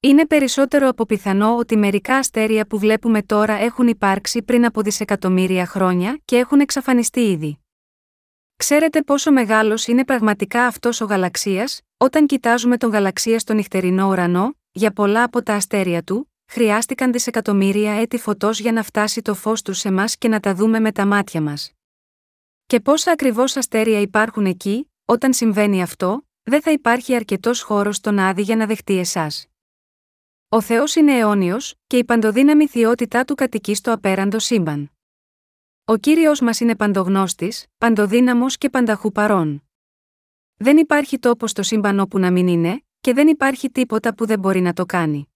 [0.01, 5.67] Είναι περισσότερο από πιθανό ότι μερικά αστέρια που βλέπουμε τώρα έχουν υπάρξει πριν από δισεκατομμύρια
[5.67, 7.59] χρόνια και έχουν εξαφανιστεί ήδη.
[8.57, 14.55] Ξέρετε πόσο μεγάλος είναι πραγματικά αυτός ο γαλαξίας, όταν κοιτάζουμε τον γαλαξία στο νυχτερινό ουρανό,
[14.73, 19.63] για πολλά από τα αστέρια του, χρειάστηκαν δισεκατομμύρια έτη φωτός για να φτάσει το φως
[19.63, 21.73] τους σε εμά και να τα δούμε με τα μάτια μας.
[22.67, 28.19] Και πόσα ακριβώς αστέρια υπάρχουν εκεί, όταν συμβαίνει αυτό, δεν θα υπάρχει αρκετός χώρος στον
[28.19, 29.47] άδει για να δεχτεί εσάς.
[30.49, 34.91] Ο Θεός είναι αιώνιος, και η παντοδύναμη θεότητά του κατοικεί στο απέραντο σύμπαν.
[35.85, 39.63] Ο κύριος μας είναι παντογνώστης, παντοδύναμος και πανταχού παρών.
[40.57, 44.39] Δεν υπάρχει τόπος στο σύμπαν όπου να μην είναι, και δεν υπάρχει τίποτα που δεν
[44.39, 45.29] μπορεί να το κάνει.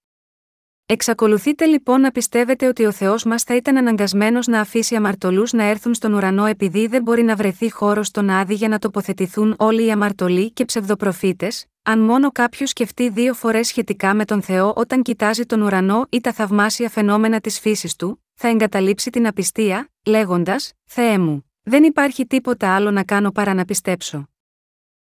[0.91, 5.63] Εξακολουθείτε λοιπόν να πιστεύετε ότι ο Θεός μας θα ήταν αναγκασμένος να αφήσει αμαρτωλούς να
[5.63, 9.85] έρθουν στον ουρανό επειδή δεν μπορεί να βρεθεί χώρος στον Άδη για να τοποθετηθούν όλοι
[9.85, 15.01] οι αμαρτωλοί και ψευδοπροφήτες, αν μόνο κάποιος σκεφτεί δύο φορές σχετικά με τον Θεό όταν
[15.01, 20.73] κοιτάζει τον ουρανό ή τα θαυμάσια φαινόμενα της φύσης του, θα εγκαταλείψει την απιστία, λέγοντας:
[20.85, 24.29] Θεέ μου, δεν υπάρχει τίποτα άλλο να κάνω παρά να πιστέψω.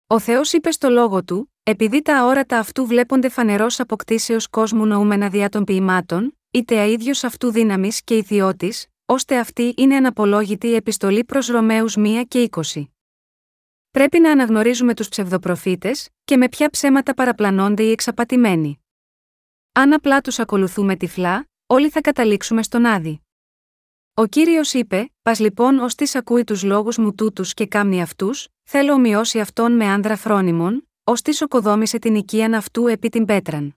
[0.06, 5.28] Ο Θεός είπε στο λόγο του: Επειδή τα αόρατα αυτού βλέπονται φανερός αποκτήσεω κόσμου νοούμενα
[5.28, 11.24] διά των ποιημάτων, είτε αίδιο αυτού δύναμης και ιδιώτης, ώστε αυτή είναι αναπολόγητη η επιστολή
[11.24, 12.84] προς Ρωμαίους 1 και 20.
[13.90, 18.84] Πρέπει να αναγνωρίζουμε τους ψευδοπροφήτες, και με ποια ψέματα παραπλανώνται οι εξαπατημένοι.
[19.72, 23.20] Αν απλά τους ακολουθούμε τυφλά, όλοι θα καταλήξουμε στον άδει.
[24.14, 28.48] Ο κύριος είπε: Πας λοιπόν ως τη ακούει τους λόγους μου τούτους και κάμνει αυτούς,
[28.62, 33.76] θέλω ομοιώσει αυτόν με άνδρα φρόνιμον, ως τη σοκοδόμησε την οικίαν αυτού επί την πέτραν.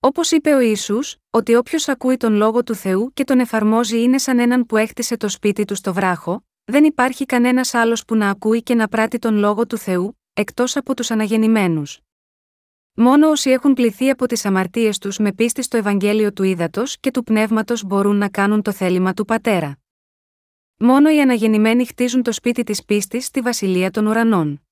[0.00, 0.98] Όπως είπε ο Ισού,
[1.30, 5.16] ότι όποιος ακούει τον λόγο του Θεού και τον εφαρμόζει είναι σαν έναν που έχτισε
[5.16, 9.18] το σπίτι του στο βράχο, δεν υπάρχει κανένας άλλος που να ακούει και να πράττει
[9.18, 12.00] τον λόγο του Θεού, εκτός από τους αναγεννημένους.
[12.94, 17.10] Μόνο όσοι έχουν πληθεί από τις αμαρτίες τους με πίστη στο Ευαγγέλιο του Ήδατος και
[17.10, 19.78] του Πνεύματος μπορούν να κάνουν το θέλημα του Πατέρα.
[20.76, 24.65] Μόνο οι αναγεννημένοι χτίζουν το σπίτι της πίστης στη Βασιλεία των Ουρανών.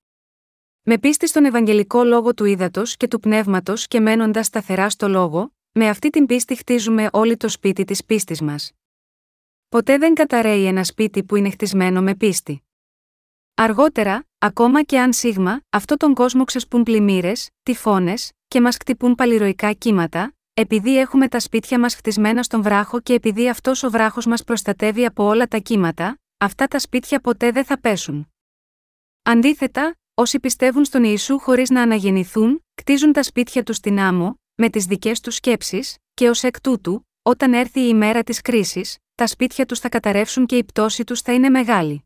[0.87, 5.55] Με πίστη στον Ευαγγελικό λόγο του Ήδατος και του Πνεύματος και μένοντας σταθερά στο λόγο,
[5.73, 8.73] με αυτή την πίστη χτίζουμε όλοι το σπίτι της πίστης μας.
[9.69, 12.63] Ποτέ δεν καταραίει ένα σπίτι που είναι χτισμένο με πίστη.
[13.55, 19.73] Αργότερα, ακόμα και αν σίγμα, αυτό τον κόσμο ξεσπούν πλημμύρες, τυφώνες, και μας χτυπούν παλιροϊκά
[19.73, 24.45] κύματα, επειδή έχουμε τα σπίτια μας χτισμένα στον βράχο και επειδή αυτός ο βράχος μας
[24.45, 28.29] προστατεύει από όλα τα κύματα, αυτά τα σπίτια ποτέ δεν θα πέσουν.
[29.23, 34.69] Αντίθετα, όσοι πιστεύουν στον Ιησού χωρίς να αναγεννηθούν, κτίζουν τα σπίτια τους στην άμμο, με
[34.69, 39.27] τις δικές τους σκέψεις, και ως εκ τούτου, όταν έρθει η ημέρα της κρίσης, τα
[39.27, 42.05] σπίτια τους θα καταρρεύσουν και η πτώση τους θα είναι μεγάλη.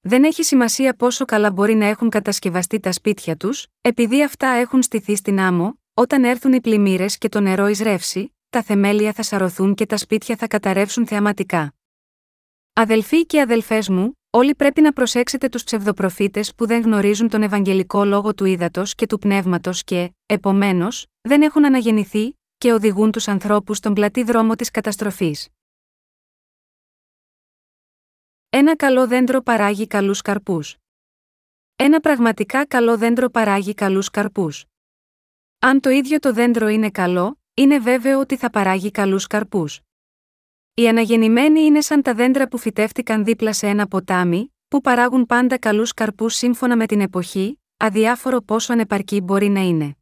[0.00, 4.82] Δεν έχει σημασία πόσο καλά μπορεί να έχουν κατασκευαστεί τα σπίτια τους, επειδή αυτά έχουν
[4.82, 9.74] στηθεί στην άμμο, όταν έρθουν οι πλημμύρες και το νερό εισρεύσει, τα θεμέλια θα σαρωθούν
[9.74, 11.74] και τα σπίτια θα καταρρεύσουν θεαματικά.
[12.72, 18.04] Αδελφοί και αδελφές μου, όλοι πρέπει να προσέξετε τους ψευδοπροφήτες που δεν γνωρίζουν τον Ευαγγελικό
[18.04, 23.76] λόγο του ύδατο και του πνεύματος και, επομένως, δεν έχουν αναγεννηθεί και οδηγούν τους ανθρώπους
[23.76, 25.48] στον πλατή δρόμο της καταστροφής.
[28.48, 30.76] Ένα καλό δέντρο παράγει καλούς καρπούς.
[31.76, 34.64] Ένα πραγματικά καλό δέντρο παράγει καλούς καρπούς.
[35.58, 39.80] Αν το ίδιο το δέντρο είναι καλό, είναι βέβαιο ότι θα παράγει καλούς καρπούς.
[40.78, 45.58] Οι αναγεννημένοι είναι σαν τα δέντρα που φυτεύτηκαν δίπλα σε ένα ποτάμι, που παράγουν πάντα
[45.58, 49.96] καλούς καρπούς σύμφωνα με την εποχή, αδιάφορο πόσο ανεπαρκή μπορεί να είναι.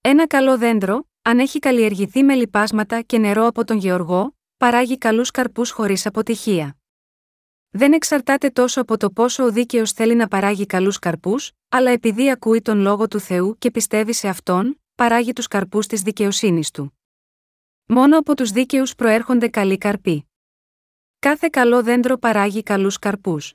[0.00, 5.30] Ένα καλό δέντρο, αν έχει καλλιεργηθεί με λιπάσματα και νερό από τον γεωργό, παράγει καλούς
[5.30, 6.76] καρπούς χωρίς αποτυχία.
[7.70, 12.30] Δεν εξαρτάται τόσο από το πόσο ο δίκαιος θέλει να παράγει καλούς καρπούς, αλλά επειδή
[12.30, 16.97] ακούει τον λόγο του Θεού και πιστεύει σε αυτόν, παράγει τους καρπούς της δικαιοσύνης του.
[17.90, 20.28] Μόνο από τους δίκαιους προέρχονται καλοί καρποί.
[21.18, 23.54] Κάθε καλό δέντρο παράγει καλούς καρπούς.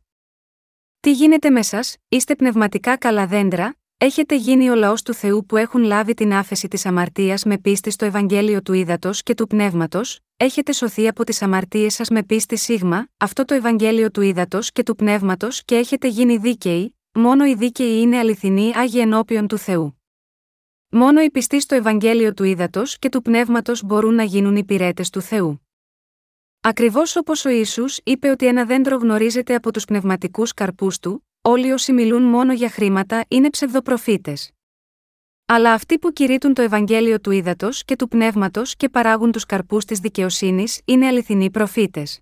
[0.99, 5.57] Τι γίνεται με σας, είστε πνευματικά καλά δέντρα, έχετε γίνει ο λαός του Θεού που
[5.57, 10.19] έχουν λάβει την άφεση της αμαρτίας με πίστη στο Ευαγγέλιο του Ήδατος και του Πνεύματος,
[10.37, 14.83] έχετε σωθεί από τις αμαρτίες σας με πίστη σίγμα, αυτό το Ευαγγέλιο του Ήδατος και
[14.83, 20.02] του Πνεύματος και έχετε γίνει δίκαιοι, μόνο οι δίκαιοι είναι αληθινοί άγιοι ενώπιον του Θεού.
[20.95, 25.21] Μόνο οι πιστοί στο Ευαγγέλιο του Ήδατος και του Πνεύματος μπορούν να γίνουν υπηρέτε του
[25.21, 25.67] Θεού.
[26.61, 31.71] Ακριβώς όπως ο Ισού είπε ότι ένα δέντρο γνωρίζεται από τους πνευματικούς καρπούς του, όλοι
[31.71, 34.51] όσοι μιλούν μόνο για χρήματα είναι ψευδοπροφήτες.
[35.45, 39.85] Αλλά αυτοί που κηρύττουν το Ευαγγέλιο του Ήδατος και του Πνεύματος και παράγουν τους καρπούς
[39.85, 42.19] της δικαιοσύνης είναι αληθινοί προφήτες.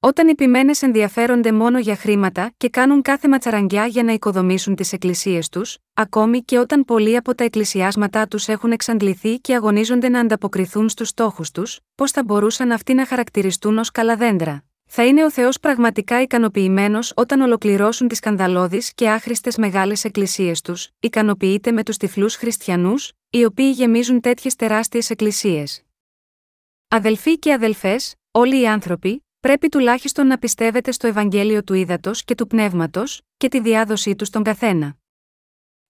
[0.00, 4.92] Όταν οι ποιμένε ενδιαφέρονται μόνο για χρήματα και κάνουν κάθε ματσαραγκιά για να οικοδομήσουν τις
[4.92, 10.20] εκκλησίες τους, ακόμη και όταν πολλοί από τα εκκλησιάσματά τους έχουν εξαντληθεί και αγωνίζονται να
[10.20, 14.64] ανταποκριθούν στους στόχους τους, πώς θα μπορούσαν αυτοί να χαρακτηριστούν ως καλά δέντρα.
[14.86, 20.88] Θα είναι ο Θεός πραγματικά ικανοποιημένος όταν ολοκληρώσουν τις σκανδαλώδεις και άχρηστες μεγάλες εκκλησίες τους,
[21.00, 25.82] ικανοποιείται με τους τυφλούς χριστιανούς, οι οποίοι γεμίζουν τέτοιες τεράστιες εκκλησίες.
[26.88, 32.34] Αδελφοί και αδελφές, όλοι οι άνθρωποι, πρέπει τουλάχιστον να πιστεύετε στο Ευαγγέλιο του Ήδατος και
[32.34, 34.96] του Πνεύματος, και τη διάδοσή του στον καθένα.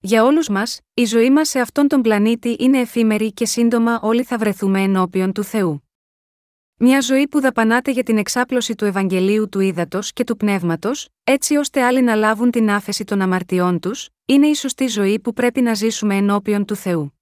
[0.01, 4.23] Για όλους μας, η ζωή μας σε αυτόν τον πλανήτη είναι εφήμερη και σύντομα όλοι
[4.23, 5.83] θα βρεθούμε ενώπιον του Θεού.
[6.81, 11.57] Μια ζωή που δαπανάται για την εξάπλωση του Ευαγγελίου του Ήδατος και του Πνεύματος, έτσι
[11.57, 15.61] ώστε άλλοι να λάβουν την άφεση των αμαρτιών τους, είναι η σωστή ζωή που πρέπει
[15.61, 17.18] να ζήσουμε ενώπιον του Θεού.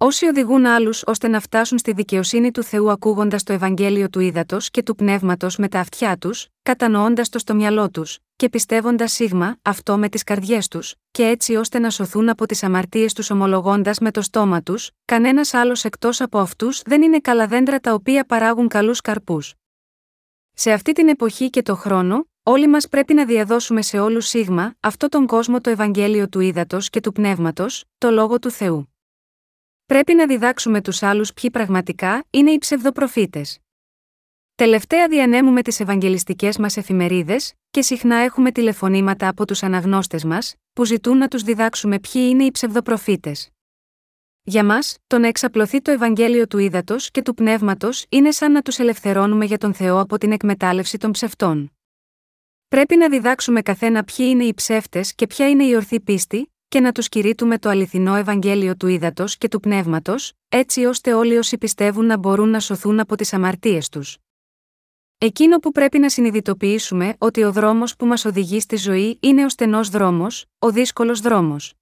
[0.00, 4.70] Όσοι οδηγούν άλλους ώστε να φτάσουν στη δικαιοσύνη του Θεού ακούγοντας το Ευαγγέλιο του Ήδατος
[4.70, 9.56] και του Πνεύματος με τα αυτιά τους, κατανοώντας το στο μυαλό τους, και πιστεύοντας σίγμα
[9.62, 13.98] αυτό με τις καρδιές τους, και έτσι ώστε να σωθούν από τις αμαρτίες τους ομολογώντας
[13.98, 18.24] με το στόμα τους, κανένας άλλος εκτός από αυτούς δεν είναι καλά δέντρα τα οποία
[18.24, 19.54] παράγουν καλούς καρπούς.
[20.52, 24.74] Σε αυτή την εποχή και το χρόνο, όλοι μας πρέπει να διαδώσουμε σε όλους σίγμα
[24.80, 28.88] αυτό τον κόσμο το Ευαγγέλιο του Ήδατος και του Πνεύματος, το λόγο του Θεού.
[29.88, 33.58] Πρέπει να διδάξουμε τους άλλους ποιοι πραγματικά είναι οι ψευδοπροφήτες.
[34.54, 40.84] Τελευταία διανέμουμε τις Ευαγγελιστικές μας εφημερίδες, και συχνά έχουμε τηλεφωνήματα από τους αναγνώστες μας, που
[40.84, 43.48] ζητούν να τους διδάξουμε ποιοι είναι οι ψευδοπροφήτες.
[44.42, 48.62] Για μας, το να εξαπλωθεί το Ευαγγέλιο του ύδατο και του πνεύματος είναι σαν να
[48.62, 51.72] τους ελευθερώνουμε για τον Θεό από την εκμετάλλευση των ψευτών.
[52.68, 56.80] Πρέπει να διδάξουμε καθένα ποιοι είναι οι ψεύτες και ποια είναι η ορθή πίστη, και
[56.80, 61.58] να τους κηρύττουμε το αληθινό Ευαγγέλιο του ύδατο και του πνεύματος, έτσι ώστε όλοι όσοι
[61.58, 64.16] πιστεύουν να μπορούν να σωθούν από τις αμαρτίες τους.
[65.18, 69.48] Εκείνο που πρέπει να συνειδητοποιήσουμε ότι ο δρόμος που μας οδηγεί στη ζωή είναι ο
[69.48, 71.74] στενός δρόμος, ο δύσκολος δρόμος.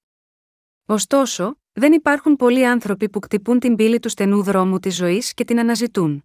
[0.87, 5.45] Ωστόσο, δεν υπάρχουν πολλοί άνθρωποι που κτυπούν την πύλη του στενού δρόμου της ζωής και
[5.45, 6.25] την αναζητούν.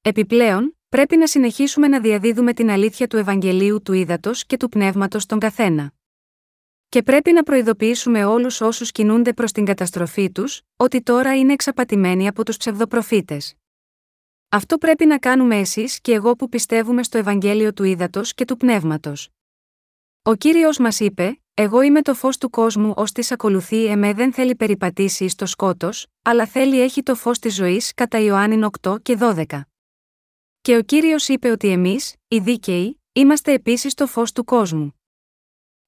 [0.00, 5.22] Επιπλέον, πρέπει να συνεχίσουμε να διαδίδουμε την αλήθεια του Ευαγγελίου του ύδατο και του πνεύματος
[5.22, 5.92] στον καθένα.
[6.90, 12.28] Και πρέπει να προειδοποιήσουμε όλους όσους κινούνται προς την καταστροφή τους, ότι τώρα είναι εξαπατημένοι
[12.28, 13.54] από τους ψευδοπροφήτες.
[14.48, 18.56] Αυτό πρέπει να κάνουμε εσείς και εγώ που πιστεύουμε στο Ευαγγέλιο του Ήδατος και του
[18.56, 19.28] Πνεύματος.
[20.22, 24.32] Ο κύριος μας είπε: Εγώ είμαι το φως του κόσμου, ως της ακολουθεί εμέ δεν
[24.32, 29.16] θέλει περιπατήσει στο σκότος, αλλά θέλει έχει το φως της ζωής, κατά Ιωάννη 8 και
[29.20, 29.44] 12.
[30.60, 34.99] Και ο κύριος είπε ότι εμείς, οι δίκαιοι, είμαστε επίσης το φως του κόσμου.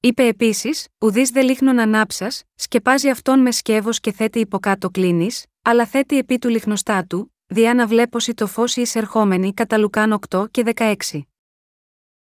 [0.05, 5.86] Είπε επίσης: Ουδής δε λίχνον ανάψας, σκεπάζει αυτόν με σκεύος και θέτει υποκάτω κλίνης, αλλά
[5.86, 10.62] θέτει επί του λιχνοστάτου, διά να βλέπωση το φως η εισερχόμενη κατά Λουκάν 8 και
[10.74, 10.94] 16.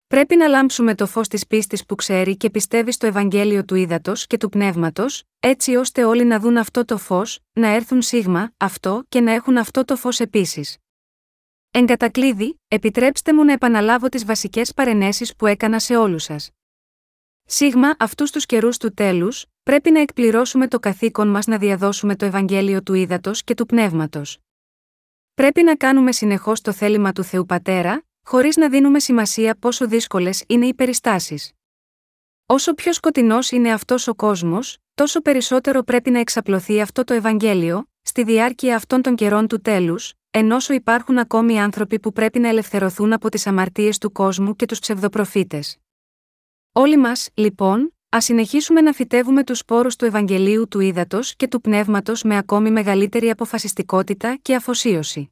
[0.08, 4.14] Πρέπει να λάμψουμε το φως της πίστης που ξέρει και πιστεύει στο Ευαγγέλιο του ύδατο
[4.16, 9.04] και του πνεύματος, έτσι ώστε όλοι να δουν αυτό το φως, να έρθουν σίγμα, αυτό
[9.10, 10.78] και να έχουν αυτό το φως επίσης.
[11.72, 16.50] Εν κατακλείδη, επιτρέψτε μου να επαναλάβω τις βασικές παρενέσεις που έκανα σε όλους σας.
[17.54, 22.26] Σίγμα, αυτούς τους καιρούς του τέλους, πρέπει να εκπληρώσουμε το καθήκον μας να διαδώσουμε το
[22.26, 24.38] Ευαγγέλιο του ύδατο και του πνεύματος.
[25.34, 30.44] Πρέπει να κάνουμε συνεχώς το θέλημα του Θεού Πατέρα, χωρίς να δίνουμε σημασία πόσο δύσκολες
[30.48, 31.52] είναι οι περιστάσεις.
[32.46, 37.90] Όσο πιο σκοτεινός είναι αυτός ο κόσμος, τόσο περισσότερο πρέπει να εξαπλωθεί αυτό το Ευαγγέλιο,
[38.02, 43.14] στη διάρκεια αυτών των καιρών του τέλους, ενώ υπάρχουν ακόμη άνθρωποι που πρέπει να ελευθερωθούν
[43.14, 45.78] από τις αμαρτίες του κόσμου και τους ψευδοπροφήτες.
[46.74, 51.62] Όλοι μας, λοιπόν, ας συνεχίσουμε να φυτεύουμε τους σπόρους του Ευαγγελίου του Ήδατος και του
[51.62, 55.32] Πνεύματος με ακόμη μεγαλύτερη αποφασιστικότητα και αφοσίωση.